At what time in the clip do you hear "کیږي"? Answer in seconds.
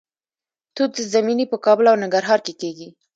2.61-2.87